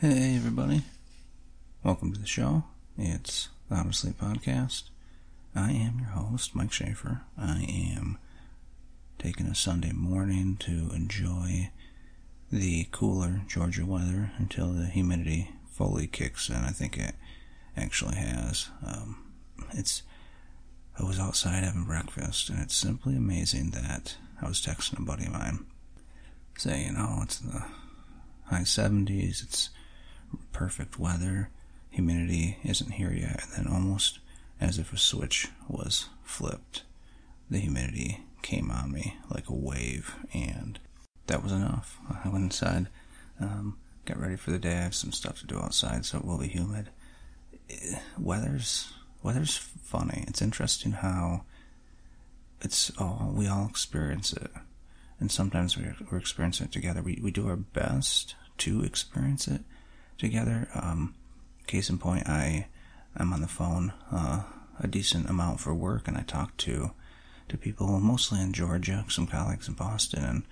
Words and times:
Hey, 0.00 0.34
everybody. 0.34 0.82
Welcome 1.84 2.12
to 2.12 2.20
the 2.20 2.26
show. 2.26 2.64
It's 2.98 3.48
the 3.70 3.92
Sleep 3.92 4.18
Podcast. 4.18 4.90
I 5.54 5.70
am 5.70 6.00
your 6.00 6.08
host, 6.08 6.54
Mike 6.54 6.72
Schaefer. 6.72 7.22
I 7.38 7.64
am 7.96 8.18
taking 9.20 9.46
a 9.46 9.54
Sunday 9.54 9.92
morning 9.92 10.56
to 10.60 10.90
enjoy 10.92 11.70
the 12.50 12.88
cooler 12.90 13.42
Georgia 13.46 13.86
weather 13.86 14.32
until 14.36 14.72
the 14.72 14.86
humidity 14.86 15.52
fully 15.70 16.08
kicks 16.08 16.48
in. 16.50 16.56
I 16.56 16.70
think 16.70 16.98
it 16.98 17.14
actually 17.76 18.16
has. 18.16 18.70
Um, 18.84 19.32
it's. 19.74 20.02
I 20.98 21.04
was 21.04 21.20
outside 21.20 21.62
having 21.62 21.84
breakfast, 21.84 22.50
and 22.50 22.58
it's 22.58 22.74
simply 22.74 23.16
amazing 23.16 23.70
that 23.70 24.16
I 24.42 24.48
was 24.48 24.60
texting 24.60 24.98
a 24.98 25.02
buddy 25.02 25.26
of 25.26 25.32
mine 25.32 25.64
saying, 26.58 26.96
"Oh, 26.98 27.20
it's 27.22 27.38
the 27.38 27.64
high 28.46 28.62
70s. 28.62 29.42
It's 29.42 29.70
perfect 30.54 30.98
weather. 30.98 31.50
Humidity 31.90 32.58
isn't 32.64 32.92
here 32.92 33.12
yet." 33.12 33.42
And 33.44 33.66
then, 33.66 33.72
almost 33.72 34.20
as 34.60 34.78
if 34.78 34.92
a 34.92 34.96
switch 34.96 35.48
was 35.68 36.08
flipped, 36.22 36.84
the 37.50 37.58
humidity 37.58 38.24
came 38.42 38.70
on 38.70 38.90
me 38.92 39.16
like 39.28 39.48
a 39.48 39.54
wave, 39.54 40.14
and 40.32 40.78
that 41.26 41.42
was 41.42 41.52
enough. 41.52 41.98
I 42.24 42.28
went 42.28 42.44
inside, 42.44 42.88
um, 43.40 43.78
got 44.04 44.18
ready 44.18 44.36
for 44.36 44.50
the 44.50 44.58
day. 44.58 44.78
I 44.78 44.82
have 44.82 44.94
some 44.94 45.12
stuff 45.12 45.40
to 45.40 45.46
do 45.46 45.58
outside, 45.58 46.04
so 46.04 46.18
it 46.18 46.24
will 46.24 46.38
be 46.38 46.48
humid. 46.48 46.90
Eh, 47.70 47.98
Weather's 48.18 48.92
weather's 49.22 49.56
funny. 49.56 50.24
It's 50.28 50.42
interesting 50.42 50.92
how 50.92 51.44
it's 52.60 52.90
all 52.98 53.32
we 53.34 53.46
all 53.48 53.66
experience 53.66 54.32
it, 54.32 54.50
and 55.18 55.30
sometimes 55.32 55.76
we're, 55.76 55.96
we're 56.10 56.18
experiencing 56.18 56.66
it 56.66 56.72
together. 56.72 57.02
We 57.02 57.18
we 57.22 57.30
do 57.30 57.48
our 57.48 57.56
best 57.56 58.34
to 58.58 58.82
experience 58.84 59.48
it 59.48 59.62
together. 60.18 60.68
Um, 60.74 61.14
case 61.66 61.90
in 61.90 61.98
point, 61.98 62.28
I 62.28 62.66
I'm 63.16 63.32
on 63.32 63.40
the 63.40 63.48
phone 63.48 63.92
uh, 64.10 64.42
a 64.78 64.86
decent 64.86 65.28
amount 65.28 65.60
for 65.60 65.74
work, 65.74 66.08
and 66.08 66.16
I 66.16 66.22
talk 66.22 66.56
to 66.58 66.92
to 67.48 67.58
people 67.58 68.00
mostly 68.00 68.40
in 68.40 68.52
Georgia, 68.52 69.04
some 69.08 69.26
colleagues 69.26 69.68
in 69.68 69.74
Boston, 69.74 70.24
and 70.24 70.42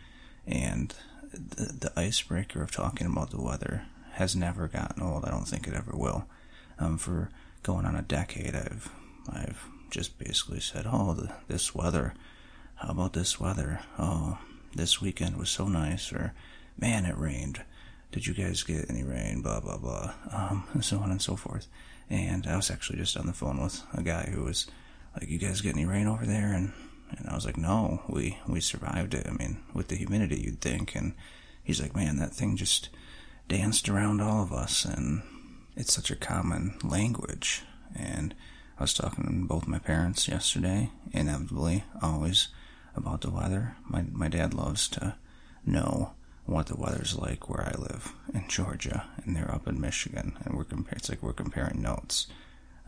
and 0.46 0.94
the 1.32 1.72
the 1.72 1.92
icebreaker 1.96 2.62
of 2.62 2.70
talking 2.70 3.06
about 3.06 3.30
the 3.30 3.40
weather 3.40 3.86
has 4.12 4.36
never 4.36 4.68
gotten 4.68 5.02
old. 5.02 5.24
I 5.24 5.30
don't 5.30 5.48
think 5.48 5.66
it 5.66 5.74
ever 5.74 5.92
will. 5.94 6.26
Um, 6.78 6.98
for 6.98 7.30
going 7.62 7.86
on 7.86 7.96
a 7.96 8.02
decade, 8.02 8.54
I've 8.54 8.90
I've 9.28 9.64
just 9.90 10.18
basically 10.18 10.60
said, 10.60 10.86
"Oh, 10.86 11.14
the, 11.14 11.32
this 11.48 11.74
weather. 11.74 12.14
How 12.76 12.90
about 12.90 13.12
this 13.12 13.38
weather? 13.38 13.80
Oh, 13.98 14.38
this 14.74 15.00
weekend 15.00 15.36
was 15.36 15.50
so 15.50 15.68
nice." 15.68 16.12
Or, 16.12 16.32
"Man, 16.78 17.06
it 17.06 17.16
rained. 17.16 17.62
Did 18.12 18.26
you 18.26 18.34
guys 18.34 18.62
get 18.62 18.88
any 18.90 19.02
rain?" 19.02 19.42
Blah 19.42 19.60
blah 19.60 19.78
blah. 19.78 20.14
Um, 20.30 20.64
and 20.72 20.84
so 20.84 20.98
on 20.98 21.10
and 21.10 21.20
so 21.20 21.36
forth. 21.36 21.66
And 22.10 22.46
I 22.46 22.56
was 22.56 22.70
actually 22.70 22.98
just 22.98 23.16
on 23.16 23.26
the 23.26 23.32
phone 23.32 23.60
with 23.60 23.82
a 23.94 24.02
guy 24.02 24.30
who 24.30 24.44
was 24.44 24.66
like, 25.18 25.28
"You 25.28 25.38
guys 25.38 25.60
get 25.60 25.74
any 25.74 25.86
rain 25.86 26.06
over 26.06 26.26
there?" 26.26 26.52
And 26.52 26.72
and 27.10 27.28
I 27.28 27.34
was 27.34 27.46
like, 27.46 27.56
"No, 27.56 28.02
we 28.08 28.38
we 28.46 28.60
survived 28.60 29.14
it. 29.14 29.26
I 29.26 29.32
mean, 29.32 29.62
with 29.74 29.88
the 29.88 29.96
humidity, 29.96 30.40
you'd 30.40 30.60
think." 30.60 30.94
And 30.94 31.14
he's 31.62 31.80
like, 31.80 31.96
"Man, 31.96 32.16
that 32.16 32.34
thing 32.34 32.56
just 32.56 32.88
danced 33.48 33.88
around 33.88 34.20
all 34.20 34.42
of 34.42 34.52
us, 34.52 34.84
and 34.84 35.22
it's 35.76 35.92
such 35.92 36.10
a 36.10 36.16
common 36.16 36.78
language." 36.84 37.62
And 37.94 38.34
I 38.78 38.82
was 38.84 38.94
talking 38.94 39.24
to 39.24 39.46
both 39.46 39.66
my 39.66 39.78
parents 39.78 40.28
yesterday, 40.28 40.90
inevitably, 41.12 41.84
always 42.00 42.48
about 42.94 43.20
the 43.22 43.30
weather. 43.30 43.76
My 43.88 44.02
my 44.12 44.28
dad 44.28 44.54
loves 44.54 44.88
to 44.90 45.16
know 45.64 46.12
what 46.44 46.66
the 46.66 46.76
weather's 46.76 47.16
like 47.16 47.48
where 47.48 47.66
I 47.66 47.78
live 47.78 48.12
in 48.34 48.48
Georgia, 48.48 49.06
and 49.24 49.36
they're 49.36 49.50
up 49.50 49.68
in 49.68 49.80
Michigan, 49.80 50.36
and 50.44 50.56
we're 50.56 50.64
comparing. 50.64 50.98
It's 50.98 51.08
like 51.08 51.22
we're 51.22 51.32
comparing 51.32 51.80
notes. 51.80 52.26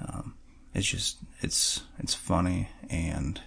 Um, 0.04 0.34
it's 0.74 0.86
just 0.86 1.18
it's 1.40 1.82
it's 1.98 2.14
funny 2.14 2.68
and 2.90 3.40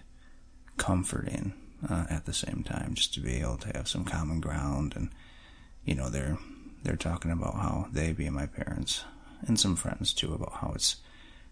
comforting 0.77 1.53
uh, 1.87 2.05
at 2.09 2.25
the 2.25 2.33
same 2.33 2.63
time, 2.63 2.93
just 2.93 3.13
to 3.15 3.19
be 3.19 3.35
able 3.35 3.57
to 3.57 3.75
have 3.75 3.87
some 3.87 4.05
common 4.05 4.39
ground, 4.39 4.93
and 4.95 5.09
you 5.83 5.95
know 5.95 6.09
they're 6.09 6.37
they're 6.83 6.95
talking 6.95 7.31
about 7.31 7.55
how 7.55 7.87
they, 7.91 8.13
being 8.13 8.33
my 8.33 8.45
parents, 8.45 9.03
and 9.45 9.59
some 9.59 9.75
friends 9.75 10.13
too, 10.13 10.33
about 10.33 10.53
how 10.61 10.71
it's 10.73 10.97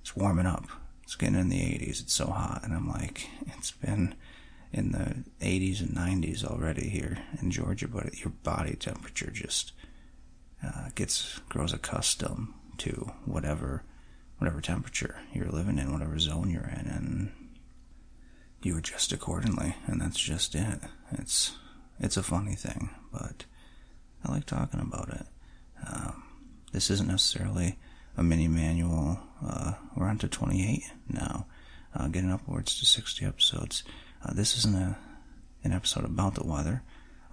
it's 0.01 0.16
warming 0.16 0.46
up. 0.46 0.66
It's 1.03 1.16
getting 1.16 1.40
in 1.40 1.50
the 1.50 1.59
80s. 1.59 2.01
It's 2.01 2.13
so 2.13 2.28
hot, 2.28 2.62
and 2.63 2.74
I'm 2.74 2.88
like, 2.90 3.30
it's 3.57 3.72
been 3.72 4.16
in 4.72 4.92
the 4.92 5.24
80s 5.46 5.81
and 5.81 5.96
90s 5.96 6.44
already 6.44 6.90
here 6.90 7.20
in 7.42 7.52
Georgia, 7.52 7.88
but 7.88 8.20
your 8.20 8.34
body 8.44 8.76
temperature 8.76 9.31
just 9.31 9.72
uh, 10.64 10.90
gets 10.96 11.40
grows 11.50 11.74
accustomed 11.74 12.53
to 12.78 13.12
whatever 13.25 13.84
whatever 14.38 14.59
temperature 14.59 15.16
you're 15.34 15.48
living 15.48 15.78
in, 15.78 15.94
whatever 15.94 16.20
zone 16.20 16.50
you're 16.50 16.64
in, 16.64 16.88
and 16.88 17.31
you 18.62 18.78
adjust 18.78 19.14
accordingly. 19.14 19.75
And 19.88 20.02
that's 20.02 20.20
just 20.20 20.56
it. 20.56 20.80
It's 21.12 21.56
it's 22.00 22.18
a 22.18 22.24
funny 22.24 22.56
thing, 22.56 22.90
but 23.12 23.46
I 24.24 24.31
like 24.31 24.46
talking 24.46 24.81
about 24.81 25.09
it. 25.09 25.25
Um, 25.88 26.24
this 26.72 26.90
isn't 26.90 27.08
necessarily 27.08 27.78
a 28.18 28.24
mini 28.24 28.48
manual. 28.48 29.20
Uh, 29.46 29.74
we're 29.96 30.08
on 30.08 30.18
to 30.20 30.28
28 30.28 30.84
now, 31.09 31.46
uh, 31.94 32.08
getting 32.08 32.31
upwards 32.31 32.80
to 32.80 32.86
60 32.86 33.25
episodes. 33.25 33.84
Uh, 34.25 34.34
this 34.34 34.58
isn't 34.58 34.75
a 34.75 34.97
an 35.63 35.72
episode 35.72 36.06
about 36.06 36.36
the 36.36 36.46
weather, 36.46 36.84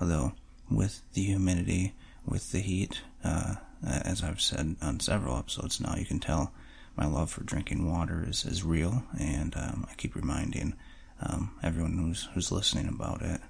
although 0.00 0.32
with 0.70 1.02
the 1.12 1.22
humidity, 1.22 1.94
with 2.26 2.50
the 2.50 2.60
heat, 2.60 3.02
uh, 3.22 3.56
as 3.84 4.22
I've 4.22 4.40
said 4.40 4.76
on 4.80 5.00
several 5.00 5.36
episodes 5.36 5.80
now, 5.80 5.96
you 5.96 6.06
can 6.06 6.18
tell 6.18 6.52
my 6.96 7.06
love 7.06 7.30
for 7.30 7.44
drinking 7.44 7.90
water 7.90 8.24
is, 8.26 8.44
is 8.46 8.62
real, 8.64 9.04
and 9.18 9.54
um, 9.56 9.86
I 9.90 9.94
keep 9.94 10.14
reminding 10.14 10.74
um, 11.20 11.54
everyone 11.62 11.98
who's 11.98 12.28
who's 12.34 12.52
listening 12.52 12.88
about 12.88 13.22
it. 13.22 13.40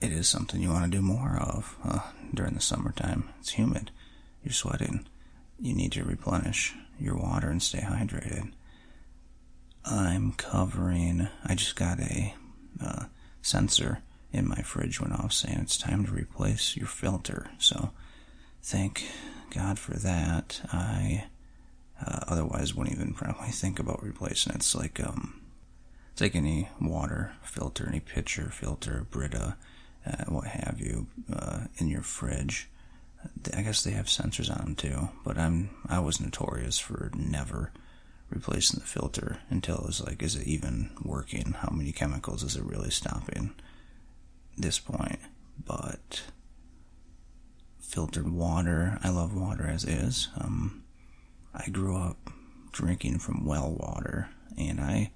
It 0.00 0.12
is 0.12 0.28
something 0.28 0.60
you 0.60 0.70
want 0.70 0.84
to 0.84 0.96
do 0.96 1.02
more 1.02 1.38
of 1.40 1.76
uh, 1.84 2.00
during 2.34 2.54
the 2.54 2.60
summertime. 2.60 3.28
It's 3.40 3.50
humid, 3.50 3.90
you're 4.44 4.52
sweating, 4.52 5.06
you 5.60 5.74
need 5.74 5.92
to 5.92 6.04
replenish 6.04 6.74
your 6.98 7.16
water 7.16 7.48
and 7.48 7.62
stay 7.62 7.80
hydrated. 7.80 8.52
I'm 9.84 10.32
covering. 10.32 11.28
I 11.44 11.54
just 11.54 11.76
got 11.76 12.00
a 12.00 12.34
uh, 12.82 13.04
sensor 13.40 13.98
in 14.32 14.48
my 14.48 14.62
fridge 14.62 15.00
went 15.00 15.12
off 15.12 15.32
saying 15.32 15.58
it's 15.60 15.76
time 15.76 16.06
to 16.06 16.12
replace 16.12 16.76
your 16.76 16.86
filter. 16.86 17.50
So 17.58 17.90
thank 18.62 19.04
God 19.54 19.78
for 19.78 19.94
that. 19.94 20.60
I 20.72 21.24
uh, 22.04 22.20
otherwise 22.28 22.74
wouldn't 22.74 22.96
even 22.96 23.12
probably 23.12 23.50
think 23.50 23.78
about 23.78 24.02
replacing 24.02 24.52
it. 24.52 24.56
It's 24.56 24.74
like 24.74 25.00
um, 25.04 25.40
it's 26.12 26.22
like 26.22 26.34
any 26.34 26.68
water 26.80 27.32
filter, 27.42 27.86
any 27.88 28.00
pitcher 28.00 28.50
filter, 28.50 29.06
Brita, 29.10 29.56
uh, 30.06 30.24
what 30.28 30.46
have 30.48 30.80
you, 30.80 31.06
uh, 31.32 31.64
in 31.76 31.88
your 31.88 32.02
fridge. 32.02 32.68
I 33.54 33.62
guess 33.62 33.84
they 33.84 33.92
have 33.92 34.06
sensors 34.06 34.50
on 34.50 34.64
them 34.64 34.74
too, 34.74 35.10
but 35.24 35.38
I'm 35.38 35.70
I 35.88 36.00
was 36.00 36.20
notorious 36.20 36.78
for 36.78 37.10
never 37.14 37.70
replacing 38.32 38.80
the 38.80 38.86
filter 38.86 39.38
until 39.50 39.76
it 39.78 39.86
was 39.86 40.02
like, 40.02 40.22
is 40.22 40.34
it 40.36 40.46
even 40.46 40.90
working? 41.02 41.54
How 41.58 41.70
many 41.70 41.92
chemicals 41.92 42.42
is 42.42 42.56
it 42.56 42.64
really 42.64 42.90
stopping? 42.90 43.54
This 44.56 44.78
point, 44.78 45.18
but 45.64 46.22
filtered 47.80 48.30
water, 48.30 48.98
I 49.02 49.10
love 49.10 49.34
water 49.34 49.66
as 49.66 49.84
is. 49.84 50.28
Um, 50.38 50.82
I 51.54 51.68
grew 51.68 51.96
up 51.96 52.30
drinking 52.72 53.18
from 53.18 53.44
well 53.44 53.70
water, 53.72 54.28
and 54.56 54.80
I 54.80 55.12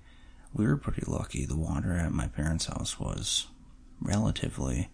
we 0.53 0.67
were 0.67 0.77
pretty 0.77 1.05
lucky. 1.07 1.45
The 1.45 1.57
water 1.57 1.93
at 1.93 2.13
my 2.13 2.29
parents' 2.29 2.67
house 2.67 2.99
was 2.99 3.47
relatively 4.01 4.89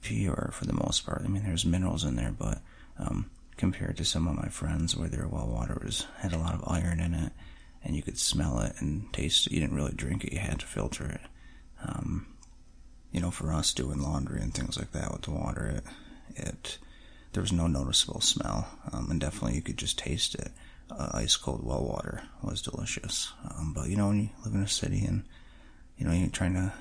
pure 0.00 0.50
for 0.52 0.64
the 0.66 0.72
most 0.72 1.04
part. 1.04 1.22
I 1.24 1.28
mean, 1.28 1.44
there's 1.44 1.66
minerals 1.66 2.04
in 2.04 2.16
there, 2.16 2.34
but 2.36 2.60
um, 2.98 3.30
compared 3.60 3.94
to 3.98 4.04
some 4.06 4.26
of 4.26 4.34
my 4.34 4.48
friends 4.48 4.96
where 4.96 5.10
their 5.10 5.28
well 5.28 5.46
water 5.46 5.78
was 5.84 6.06
had 6.20 6.32
a 6.32 6.38
lot 6.38 6.54
of 6.54 6.64
iron 6.66 6.98
in 6.98 7.12
it, 7.12 7.30
and 7.84 7.94
you 7.94 8.02
could 8.02 8.18
smell 8.18 8.58
it 8.60 8.72
and 8.78 9.12
taste 9.12 9.46
it. 9.46 9.52
You 9.52 9.60
didn't 9.60 9.76
really 9.76 9.92
drink 9.92 10.24
it; 10.24 10.32
you 10.32 10.38
had 10.38 10.60
to 10.60 10.66
filter 10.66 11.04
it. 11.04 11.20
Um, 11.86 12.26
you 13.12 13.20
know, 13.20 13.30
for 13.30 13.52
us 13.52 13.74
doing 13.74 14.00
laundry 14.00 14.40
and 14.40 14.54
things 14.54 14.78
like 14.78 14.92
that 14.92 15.12
with 15.12 15.22
the 15.22 15.32
water, 15.32 15.66
it 15.66 15.84
it 16.36 16.78
there 17.32 17.42
was 17.42 17.52
no 17.52 17.66
noticeable 17.66 18.22
smell, 18.22 18.66
um, 18.92 19.10
and 19.10 19.20
definitely 19.20 19.56
you 19.56 19.62
could 19.62 19.76
just 19.76 19.98
taste 19.98 20.34
it. 20.34 20.52
Uh, 20.90 21.10
ice 21.12 21.36
cold 21.36 21.62
well 21.62 21.84
water 21.84 22.22
was 22.42 22.62
delicious, 22.62 23.30
um, 23.44 23.74
but 23.74 23.90
you 23.90 23.96
know 23.96 24.08
when 24.08 24.20
you 24.20 24.28
live 24.42 24.54
in 24.54 24.62
a 24.62 24.68
city 24.68 25.04
and 25.04 25.24
you 25.98 26.06
know 26.06 26.12
you're 26.12 26.30
trying 26.30 26.54
to 26.54 26.72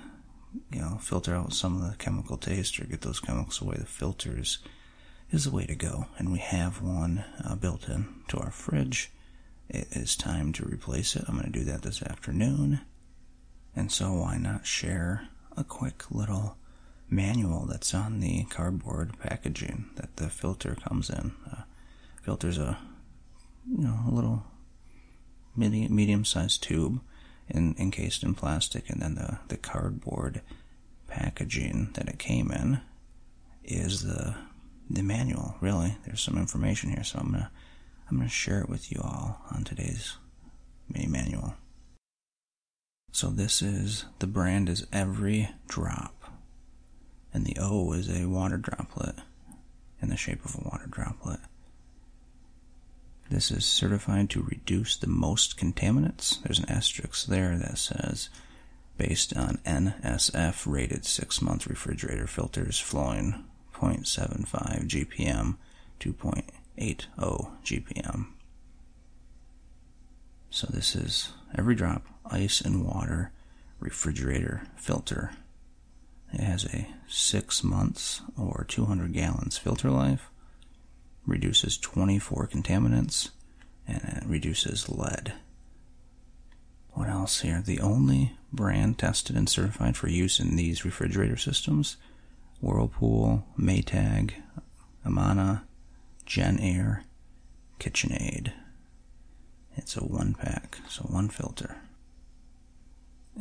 you 0.72 0.80
know 0.80 0.98
filter 1.02 1.36
out 1.36 1.52
some 1.52 1.76
of 1.76 1.92
the 1.92 1.98
chemical 1.98 2.38
taste 2.38 2.80
or 2.80 2.86
get 2.86 3.02
those 3.02 3.20
chemicals 3.20 3.62
away, 3.62 3.76
the 3.78 3.86
filters 3.86 4.60
is 5.32 5.46
the 5.46 5.52
way 5.52 5.66
to 5.66 5.76
go. 5.76 6.08
And 6.18 6.32
we 6.32 6.40
have 6.40 6.82
one 6.82 7.24
uh, 7.44 7.56
built 7.56 7.88
in 7.88 8.08
to 8.30 8.38
our 8.38 8.52
fridge. 8.52 9.12
It 9.70 9.88
is 9.92 10.16
time 10.16 10.52
to 10.54 10.66
replace 10.66 11.16
it. 11.16 11.26
I'm 11.28 11.36
going 11.36 11.52
to 11.52 11.60
do 11.60 11.66
that 11.66 11.84
this 11.84 12.02
afternoon. 12.02 12.82
And 13.76 13.92
so 13.92 14.14
why 14.14 14.38
not 14.38 14.66
share 14.66 15.28
a 15.56 15.64
quick 15.64 16.10
little 16.10 16.58
manual 17.10 17.66
that's 17.66 17.94
on 17.94 18.20
the 18.20 18.44
cardboard 18.46 19.18
packaging 19.20 19.90
that 19.96 20.16
the 20.18 20.30
filter 20.30 20.76
comes 20.76 21.10
in. 21.10 21.32
filter's 22.22 22.58
a 22.58 22.78
you 23.68 23.84
know 23.84 24.00
a 24.08 24.12
little 24.12 24.44
medium 25.56 25.96
medium 25.96 26.26
sized 26.26 26.64
tube 26.64 27.02
in, 27.48 27.76
encased 27.80 28.24
in 28.24 28.36
plastic, 28.36 28.90
and 28.90 29.02
then 29.02 29.16
the 29.16 29.40
the 29.48 29.58
cardboard 29.58 30.42
packaging 31.08 31.90
that 31.94 32.08
it 32.08 32.20
came 32.20 32.52
in 32.52 32.82
is 33.64 34.04
the 34.04 34.36
the 34.90 35.04
manual. 35.04 35.56
Really, 35.62 35.98
there's 36.06 36.22
some 36.22 36.38
information 36.38 36.90
here, 36.90 37.04
so 37.04 37.20
I'm 37.20 37.32
gonna 37.32 37.52
I'm 38.10 38.18
gonna 38.18 38.30
share 38.30 38.62
it 38.62 38.70
with 38.70 38.92
you 38.92 39.02
all 39.04 39.42
on 39.52 39.64
today's 39.64 40.18
mini 40.92 41.08
manual. 41.08 41.56
So 43.12 43.28
this 43.28 43.62
is 43.62 44.06
the 44.20 44.28
brand 44.28 44.70
is 44.70 44.88
Every 44.92 45.50
Drop, 45.68 46.32
and 47.34 47.46
the 47.46 47.58
O 47.60 47.92
is 47.94 48.10
a 48.10 48.28
water 48.28 48.58
droplet 48.58 49.16
in 50.02 50.10
the 50.10 50.18
shape 50.18 50.44
of 50.46 50.56
a 50.56 50.68
water 50.68 50.88
droplet. 50.90 51.40
This 53.30 53.52
is 53.52 53.66
certified 53.66 54.30
to 54.32 54.42
reduce 54.42 54.96
the 54.96 55.08
most 55.08 55.58
contaminants. 55.58 56.42
There's 56.42 56.60
an 56.60 56.70
asterisk 56.70 57.28
there 57.28 57.58
that 57.58 57.78
says 57.78 58.30
based 58.98 59.36
on 59.38 59.60
NSF 59.66 60.64
rated 60.66 61.06
six 61.06 61.42
month 61.42 61.68
refrigerator 61.68 62.28
filters 62.28 62.80
flowing 62.80 63.46
0.75 63.80 64.88
GPM 64.88 65.58
2.80 66.00 67.06
GPM. 67.64 68.28
So 70.50 70.68
this 70.70 70.96
is 70.96 71.30
every 71.58 71.76
drop 71.76 72.06
ice 72.26 72.62
and 72.62 72.86
water 72.86 73.32
refrigerator 73.80 74.64
filter. 74.76 75.32
It 76.34 76.42
has 76.42 76.66
a 76.66 76.88
six 77.08 77.64
months 77.64 78.22
or 78.38 78.66
200 78.68 79.14
gallons 79.14 79.58
filter 79.58 79.90
life, 79.90 80.30
reduces 81.26 81.78
24 81.78 82.48
contaminants, 82.48 83.30
and 83.88 84.02
it 84.04 84.24
reduces 84.26 84.90
lead. 84.90 85.34
What 86.92 87.10
else 87.10 87.42
here? 87.42 87.62
The 87.66 87.80
only 87.80 88.34
brand 88.52 88.98
tested 88.98 89.36
and 89.36 89.48
certified 89.48 89.96
for 89.96 90.10
use 90.10 90.40
in 90.40 90.56
these 90.56 90.86
refrigerator 90.86 91.38
systems 91.38 91.98
Whirlpool, 92.62 93.46
Maytag, 93.58 94.34
Amana, 95.06 95.66
Jenn-Air, 96.26 97.06
KitchenAid. 97.80 98.52
It's 99.76 99.96
a 99.96 100.04
one 100.04 100.34
pack, 100.34 100.80
so 100.90 101.04
one 101.04 101.30
filter. 101.30 101.78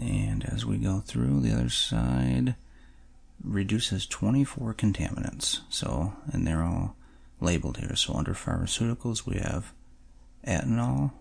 And 0.01 0.45
as 0.45 0.65
we 0.65 0.79
go 0.79 1.01
through 1.01 1.41
the 1.41 1.53
other 1.53 1.69
side, 1.69 2.55
reduces 3.43 4.07
24 4.07 4.75
contaminants. 4.75 5.61
So, 5.69 6.15
and 6.33 6.47
they're 6.47 6.63
all 6.63 6.97
labeled 7.41 7.79
here. 7.79 7.97
So 7.97 8.15
under 8.15 8.35
pharmaceuticals, 8.35 9.27
we 9.27 9.39
have 9.39 9.73
ethanol, 10.47 11.13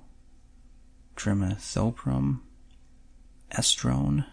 trimethoprim, 1.15 2.41
estrone, 3.51 4.25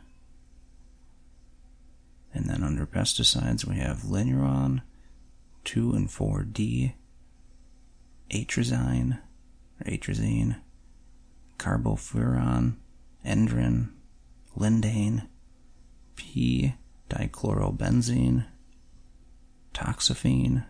and 2.35 2.47
then 2.49 2.65
under 2.65 2.85
pesticides, 2.85 3.65
we 3.65 3.77
have 3.77 3.99
linuron, 3.99 4.83
2 5.65 5.93
and 5.93 6.09
4D, 6.09 6.95
atrazine, 8.31 9.21
or 9.81 9.91
atrazine, 9.91 10.57
carbofuran, 11.59 12.75
endrin, 13.25 13.91
lindane, 14.57 15.29
P 16.17 16.75
dichlorobenzene, 17.09 18.47
toxaphene, 19.73 20.65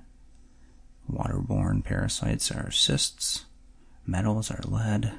waterborne 1.11 1.83
parasites 1.83 2.51
are 2.51 2.71
cysts, 2.71 3.47
metals 4.07 4.51
are 4.51 4.63
lead, 4.67 5.13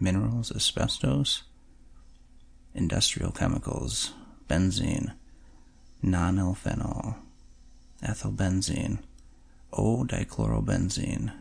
minerals 0.00 0.50
asbestos, 0.50 1.44
industrial 2.74 3.30
chemicals, 3.30 4.12
benzene, 4.48 5.12
nonylphenol, 6.04 7.16
ethylbenzene, 8.02 8.98
O-dichlorobenzene, 9.72 11.32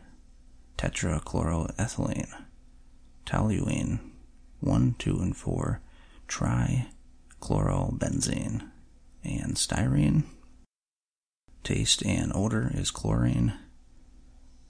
tetrachloroethylene, 0.77 2.45
toluene, 3.25 3.99
1, 4.61 4.95
2, 4.97 5.19
and 5.19 5.37
4, 5.37 5.79
trichlorobenzene, 6.27 8.71
and 9.23 9.55
styrene. 9.55 10.23
Taste 11.63 12.03
and 12.05 12.31
odor 12.33 12.71
is 12.73 12.91
chlorine, 12.91 13.53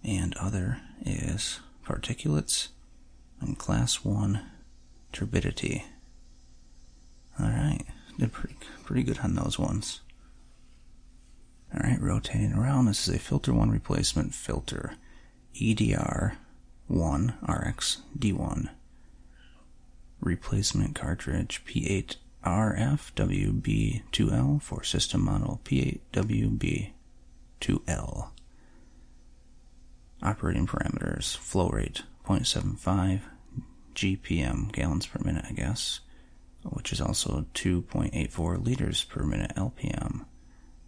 and 0.03 0.35
other 0.37 0.81
is 1.05 1.59
particulates, 1.85 2.69
and 3.39 3.57
class 3.57 4.03
1 4.03 4.41
turbidity. 5.11 5.85
Alright, 7.39 7.85
did 8.17 8.31
pretty, 8.31 8.55
pretty 8.83 9.03
good 9.03 9.19
on 9.19 9.35
those 9.35 9.59
ones. 9.59 10.01
Alright, 11.73 12.01
rotating 12.01 12.53
around, 12.53 12.85
this 12.85 13.07
is 13.07 13.15
a 13.15 13.19
filter 13.19 13.53
1 13.53 13.71
replacement 13.71 14.35
filter. 14.35 14.95
EDR 15.59 16.37
1 16.87 17.33
RX 17.47 18.01
D1 18.17 18.69
replacement 20.19 20.95
cartridge 20.95 21.63
P8 21.65 22.15
RFWB2L 22.45 24.61
for 24.61 24.83
system 24.83 25.23
model 25.23 25.61
P8WB2L. 25.63 28.27
Operating 30.21 30.67
parameters 30.67 31.37
flow 31.37 31.69
rate 31.69 32.03
0.75 32.25 33.21
GPM, 33.95 34.69
gallons 34.71 35.05
per 35.05 35.19
minute, 35.23 35.45
I 35.47 35.53
guess, 35.53 35.99
which 36.63 36.91
is 36.91 37.01
also 37.01 37.45
2.84 37.53 38.63
liters 38.63 39.03
per 39.03 39.23
minute 39.23 39.53
LPM. 39.55 40.25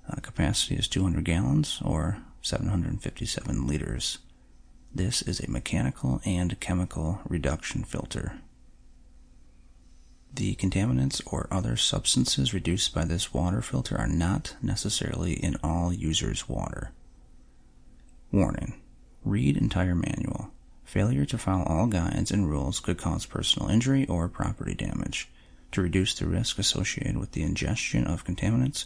Uh, 0.09 0.15
capacity 0.21 0.75
is 0.75 0.87
200 0.87 1.23
gallons 1.23 1.81
or 1.83 2.19
757 2.41 3.67
liters. 3.67 4.19
This 4.93 5.21
is 5.21 5.39
a 5.39 5.49
mechanical 5.49 6.21
and 6.23 6.59
chemical 6.59 7.19
reduction 7.27 7.83
filter. 7.83 8.39
The 10.33 10.55
contaminants 10.55 11.21
or 11.25 11.47
other 11.49 11.77
substances 11.77 12.53
reduced 12.53 12.93
by 12.93 13.05
this 13.05 13.33
water 13.33 13.61
filter 13.61 13.97
are 13.97 14.07
not 14.07 14.55
necessarily 14.61 15.33
in 15.33 15.55
all 15.63 15.93
users' 15.93 16.47
water. 16.49 16.91
Warning 18.31 18.81
Read 19.23 19.57
entire 19.57 19.95
manual. 19.95 20.51
Failure 20.83 21.25
to 21.25 21.37
follow 21.39 21.63
all 21.63 21.87
guides 21.87 22.29
and 22.29 22.47
rules 22.47 22.79
could 22.79 22.97
cause 22.99 23.25
personal 23.25 23.69
injury 23.69 24.05
or 24.07 24.29
property 24.29 24.75
damage. 24.75 25.29
To 25.75 25.81
reduce 25.81 26.13
the 26.13 26.25
risk 26.25 26.57
associated 26.57 27.17
with 27.17 27.33
the 27.33 27.43
ingestion 27.43 28.07
of 28.07 28.23
contaminants, 28.23 28.85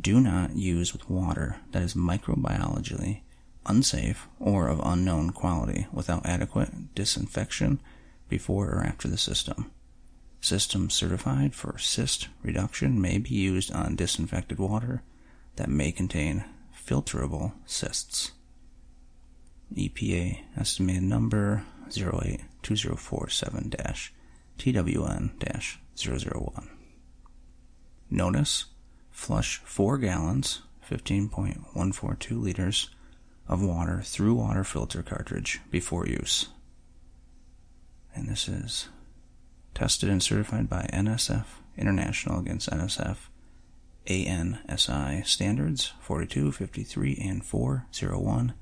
do 0.00 0.20
not 0.20 0.54
use 0.54 0.92
with 0.92 1.10
water 1.10 1.56
that 1.72 1.82
is 1.82 1.94
microbiologically 1.94 3.22
unsafe 3.66 4.28
or 4.38 4.68
of 4.68 4.80
unknown 4.84 5.30
quality 5.30 5.88
without 5.92 6.24
adequate 6.24 6.94
disinfection 6.94 7.80
before 8.28 8.68
or 8.68 8.84
after 8.84 9.08
the 9.08 9.18
system. 9.18 9.72
Systems 10.40 10.94
certified 10.94 11.56
for 11.56 11.76
cyst 11.76 12.28
reduction 12.44 13.00
may 13.00 13.18
be 13.18 13.34
used 13.34 13.72
on 13.72 13.96
disinfected 13.96 14.60
water 14.60 15.02
that 15.56 15.68
may 15.68 15.90
contain 15.90 16.44
filterable 16.72 17.54
cysts. 17.66 18.30
EPA 19.74 20.38
estimated 20.56 21.02
number 21.02 21.64
082047 21.90 23.72
TWN 24.56 25.36
001. 25.98 26.68
Notice 28.10 28.66
flush 29.10 29.58
4 29.64 29.98
gallons, 29.98 30.62
15.142 30.88 32.42
liters 32.42 32.90
of 33.46 33.62
water 33.62 34.02
through 34.04 34.34
water 34.34 34.64
filter 34.64 35.02
cartridge 35.02 35.60
before 35.70 36.06
use. 36.06 36.48
And 38.14 38.28
this 38.28 38.48
is 38.48 38.88
tested 39.74 40.08
and 40.08 40.22
certified 40.22 40.68
by 40.68 40.88
NSF 40.92 41.44
International 41.76 42.40
against 42.40 42.70
NSF 42.70 43.16
ANSI 44.08 45.26
standards 45.26 45.92
42, 46.00 46.50
53, 46.52 47.22
and 47.22 47.44
401 47.44 48.54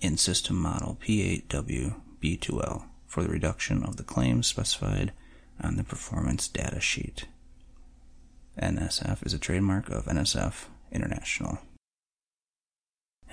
in 0.00 0.16
system 0.16 0.56
model 0.56 0.98
P8W 1.00 2.00
B2L 2.22 2.84
for 3.06 3.22
the 3.22 3.28
reduction 3.28 3.82
of 3.84 3.96
the 3.96 4.02
claims 4.02 4.46
specified 4.46 5.12
on 5.60 5.76
the 5.76 5.84
performance 5.84 6.48
data 6.48 6.80
sheet. 6.80 7.26
NSF 8.60 9.24
is 9.24 9.34
a 9.34 9.38
trademark 9.38 9.88
of 9.88 10.06
NSF 10.06 10.64
International. 10.90 11.58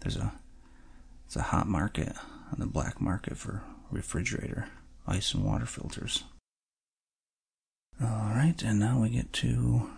There's 0.00 0.16
a 0.16 0.32
it's 1.26 1.36
a 1.36 1.42
hot 1.42 1.66
market 1.66 2.12
on 2.52 2.58
the 2.58 2.66
black 2.66 3.00
market 3.00 3.36
for 3.36 3.62
refrigerator, 3.90 4.68
ice 5.06 5.34
and 5.34 5.44
water 5.44 5.66
filters. 5.66 6.24
Alright, 8.02 8.62
and 8.62 8.78
now 8.78 9.00
we 9.00 9.08
get 9.10 9.32
to 9.34 9.90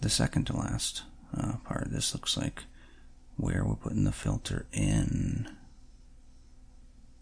the 0.00 0.10
second 0.10 0.46
to 0.46 0.56
last 0.56 1.02
uh, 1.36 1.56
part. 1.64 1.90
This 1.90 2.12
looks 2.12 2.36
like 2.36 2.64
where 3.36 3.64
we're 3.64 3.76
putting 3.76 4.04
the 4.04 4.12
filter 4.12 4.66
in. 4.72 5.48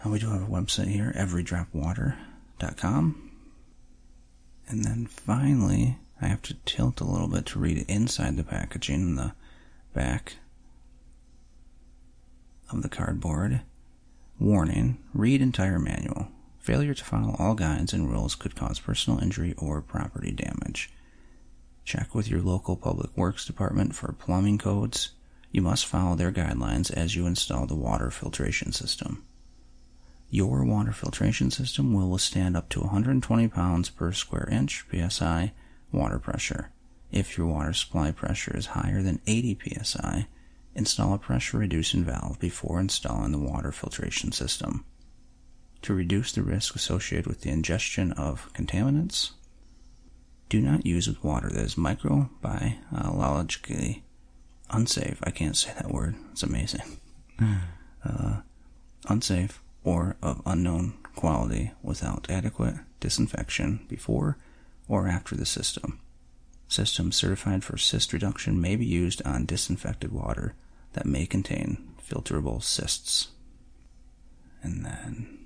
Uh, 0.05 0.09
we 0.09 0.19
do 0.19 0.31
have 0.31 0.43
a 0.43 0.47
website 0.47 0.89
here, 0.89 1.13
everydropwater.com. 1.17 3.31
And 4.69 4.85
then 4.85 5.07
finally, 5.07 5.99
I 6.21 6.27
have 6.27 6.43
to 6.43 6.55
tilt 6.65 7.01
a 7.01 7.05
little 7.05 7.29
bit 7.29 7.47
to 7.47 7.59
read 7.59 7.85
inside 7.89 8.37
the 8.37 8.45
packaging. 8.45 9.17
The 9.17 9.33
back 9.93 10.37
of 12.71 12.83
the 12.83 12.89
cardboard. 12.89 13.63
Warning 14.39 14.99
read 15.13 15.43
entire 15.43 15.79
manual. 15.79 16.29
Failure 16.69 16.93
to 16.93 17.03
follow 17.03 17.35
all 17.39 17.55
guides 17.55 17.95
and 17.95 18.11
rules 18.11 18.35
could 18.35 18.55
cause 18.55 18.79
personal 18.79 19.21
injury 19.21 19.55
or 19.57 19.81
property 19.81 20.31
damage. 20.31 20.91
Check 21.87 22.15
with 22.15 22.29
your 22.29 22.43
local 22.43 22.77
public 22.77 23.17
works 23.17 23.47
department 23.47 23.95
for 23.95 24.13
plumbing 24.13 24.59
codes. 24.59 25.13
You 25.51 25.63
must 25.63 25.87
follow 25.87 26.15
their 26.15 26.31
guidelines 26.31 26.93
as 26.93 27.17
you 27.17 27.27
install 27.27 27.65
the 27.65 27.75
water 27.75 28.11
filtration 28.11 28.73
system. 28.73 29.25
Your 30.29 30.63
water 30.63 30.93
filtration 30.93 31.51
system 31.51 31.95
will 31.95 32.11
withstand 32.11 32.55
up 32.55 32.69
to 32.69 32.81
120 32.81 33.49
pounds 33.49 33.89
per 33.89 34.13
square 34.13 34.47
inch 34.53 34.85
psi 34.91 35.53
water 35.91 36.19
pressure. 36.19 36.71
If 37.11 37.39
your 37.39 37.47
water 37.47 37.73
supply 37.73 38.11
pressure 38.11 38.55
is 38.55 38.67
higher 38.77 39.01
than 39.01 39.23
80 39.27 39.59
psi, 39.83 40.27
install 40.75 41.15
a 41.15 41.19
pressure 41.19 41.57
reducing 41.57 42.05
valve 42.05 42.39
before 42.39 42.79
installing 42.79 43.33
the 43.33 43.39
water 43.39 43.73
filtration 43.73 44.33
system. 44.33 44.85
To 45.83 45.95
reduce 45.95 46.33
the 46.33 46.43
risk 46.43 46.75
associated 46.75 47.27
with 47.27 47.43
the 47.43 47.51
ingestion 47.51 48.13
of 48.13 48.51
contaminants, 48.53 49.31
do 50.49 50.61
not 50.61 50.87
use 50.87 51.07
with 51.07 51.23
water 51.23 51.49
that 51.51 51.65
is 51.65 51.77
microbiologically 51.77 54.03
unsafe. 54.71 55.21
I 55.23 55.31
can't 55.31 55.57
say 55.57 55.73
that 55.75 55.93
word. 55.93 56.17
It's 56.33 56.43
amazing. 56.43 56.99
Uh, 58.05 58.41
unsafe 59.09 59.63
or 59.85 60.17
of 60.23 60.43
unknown 60.45 60.95
quality 61.15 61.71
without 61.83 62.31
adequate 62.31 62.75
disinfection 63.01 63.87
before 63.89 64.37
or 64.89 65.09
after 65.09 65.37
the 65.37 65.47
system. 65.47 66.01
Systems 66.69 67.17
certified 67.17 67.65
for 67.65 67.79
cyst 67.79 68.13
reduction 68.13 68.61
may 68.61 68.77
be 68.77 68.85
used 68.85 69.23
on 69.25 69.47
disinfected 69.47 70.13
water 70.13 70.55
that 70.93 71.07
may 71.07 71.27
contain 71.27 71.95
filterable 72.07 72.63
cysts. 72.63 73.29
And 74.63 74.85
then 74.85 75.38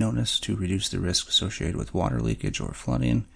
notice 0.00 0.40
to 0.40 0.56
reduce 0.56 0.88
the 0.88 0.98
risk 0.98 1.28
associated 1.28 1.76
with 1.76 1.94
water 1.94 2.20
leakage 2.20 2.58
or 2.58 2.72
flooding. 2.72 3.26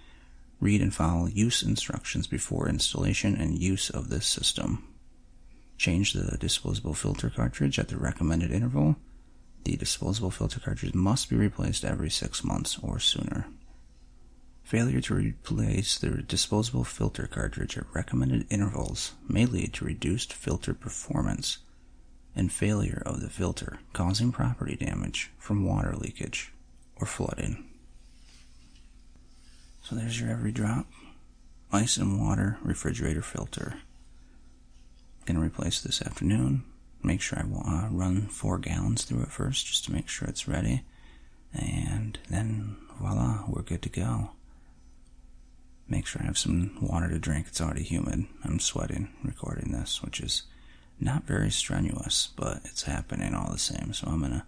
Read 0.61 0.81
and 0.81 0.95
follow 0.95 1.27
use 1.27 1.63
instructions 1.63 2.27
before 2.27 2.69
installation 2.69 3.37
and 3.37 3.59
use 3.59 3.91
of 3.91 4.09
this 4.09 4.27
system. 4.27 4.83
Change 5.77 6.15
the 6.15 6.39
disposable 6.39 6.95
filter 6.95 7.29
cartridge 7.29 7.79
at 7.79 7.89
the 7.89 7.99
recommended 7.99 8.51
interval. 8.51 8.97
The 9.65 9.77
disposable 9.77 10.31
filter 10.31 10.59
cartridge 10.59 10.95
must 10.95 11.29
be 11.29 11.37
replaced 11.37 11.85
every 11.85 12.11
six 12.11 12.43
months 12.43 12.79
or 12.83 12.99
sooner. 12.99 13.47
Failure 14.63 15.03
to 15.03 15.15
replace 15.15 15.99
the 15.99 16.23
disposable 16.23 16.85
filter 16.85 17.27
cartridge 17.27 17.77
at 17.77 17.85
recommended 17.93 18.47
intervals 18.49 19.13
may 19.29 19.45
lead 19.45 19.75
to 19.75 19.85
reduced 19.85 20.33
filter 20.33 20.73
performance 20.73 21.59
and 22.35 22.51
failure 22.51 23.03
of 23.05 23.21
the 23.21 23.29
filter, 23.29 23.79
causing 23.93 24.33
property 24.33 24.77
damage 24.77 25.31
from 25.39 25.67
water 25.67 25.95
leakage 25.95 26.54
or 27.05 27.07
flooding. 27.07 27.63
So 29.83 29.95
there's 29.95 30.19
your 30.19 30.31
every 30.31 30.53
drop 30.53 30.87
ice 31.71 31.99
and 31.99 32.19
water 32.19 32.57
refrigerator 32.63 33.21
filter. 33.21 33.77
Gonna 35.27 35.41
replace 35.41 35.83
this 35.83 36.01
afternoon. 36.01 36.65
Make 37.03 37.21
sure 37.21 37.39
I 37.39 37.43
uh, 37.43 37.89
run 37.91 38.29
four 38.29 38.59
gallons 38.59 39.05
through 39.05 39.23
it 39.23 39.33
first 39.33 39.67
just 39.67 39.85
to 39.85 39.93
make 39.93 40.09
sure 40.09 40.27
it's 40.29 40.49
ready. 40.49 40.83
And 41.53 42.19
then 42.31 42.77
voila, 42.99 43.45
we're 43.49 43.63
good 43.63 43.83
to 43.83 43.89
go 43.91 44.31
make 45.87 46.07
sure 46.07 46.23
I 46.23 46.27
have 46.27 46.39
some 46.39 46.79
water 46.81 47.09
to 47.11 47.19
drink. 47.19 47.47
It's 47.49 47.61
already 47.61 47.83
humid. 47.83 48.25
I'm 48.43 48.59
sweating 48.59 49.11
recording 49.23 49.73
this, 49.73 50.03
which 50.03 50.21
is 50.21 50.45
not 50.99 51.25
very 51.25 51.51
strenuous, 51.51 52.31
but 52.37 52.63
it's 52.65 52.85
happening 52.85 53.35
all 53.35 53.53
the 53.53 53.59
same. 53.59 53.93
So 53.93 54.09
I'm 54.09 54.23
to 54.23 54.45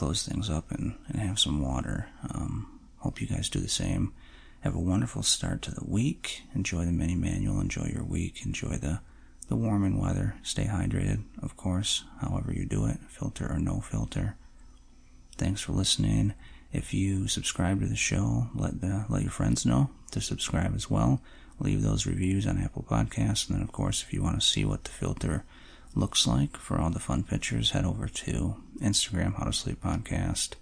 close 0.00 0.26
things 0.26 0.48
up 0.48 0.70
and, 0.70 0.94
and 1.08 1.20
have 1.20 1.38
some 1.38 1.60
water. 1.60 2.08
Um, 2.34 2.80
hope 3.00 3.20
you 3.20 3.26
guys 3.26 3.50
do 3.50 3.60
the 3.60 3.68
same. 3.68 4.14
Have 4.60 4.74
a 4.74 4.80
wonderful 4.80 5.22
start 5.22 5.60
to 5.62 5.72
the 5.72 5.84
week. 5.84 6.40
Enjoy 6.54 6.86
the 6.86 6.90
mini 6.90 7.14
manual. 7.14 7.60
Enjoy 7.60 7.84
your 7.92 8.02
week. 8.02 8.46
Enjoy 8.46 8.78
the, 8.78 9.00
the 9.48 9.56
warming 9.56 10.00
weather. 10.00 10.36
Stay 10.42 10.64
hydrated, 10.64 11.24
of 11.42 11.54
course, 11.58 12.04
however 12.22 12.50
you 12.50 12.64
do 12.64 12.86
it, 12.86 12.96
filter 13.10 13.46
or 13.52 13.58
no 13.58 13.80
filter. 13.80 14.36
Thanks 15.36 15.60
for 15.60 15.72
listening. 15.72 16.32
If 16.72 16.94
you 16.94 17.28
subscribe 17.28 17.80
to 17.80 17.86
the 17.86 17.94
show, 17.94 18.46
let 18.54 18.80
the, 18.80 19.04
let 19.10 19.20
your 19.20 19.30
friends 19.30 19.66
know 19.66 19.90
to 20.12 20.22
subscribe 20.22 20.74
as 20.74 20.88
well. 20.88 21.20
Leave 21.58 21.82
those 21.82 22.06
reviews 22.06 22.46
on 22.46 22.56
Apple 22.56 22.86
Podcasts, 22.88 23.50
and 23.50 23.58
then 23.58 23.62
of 23.62 23.70
course, 23.70 24.02
if 24.02 24.14
you 24.14 24.22
want 24.22 24.40
to 24.40 24.46
see 24.46 24.64
what 24.64 24.84
the 24.84 24.90
filter 24.90 25.44
looks 25.94 26.26
like 26.26 26.56
for 26.56 26.78
all 26.78 26.90
the 26.90 26.98
fun 26.98 27.24
pictures, 27.24 27.70
head 27.70 27.84
over 27.84 28.08
to 28.08 28.56
Instagram, 28.80 29.36
How 29.36 29.44
to 29.44 29.52
Sleep 29.52 29.82
Podcast, 29.82 30.54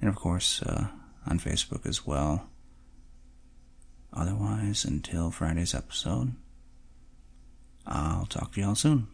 and 0.00 0.08
of 0.08 0.16
course 0.16 0.62
uh, 0.62 0.88
on 1.26 1.38
Facebook 1.38 1.86
as 1.86 2.06
well. 2.06 2.48
Otherwise, 4.12 4.84
until 4.84 5.30
Friday's 5.30 5.74
episode, 5.74 6.34
I'll 7.86 8.26
talk 8.26 8.52
to 8.54 8.60
y'all 8.60 8.74
soon. 8.74 9.08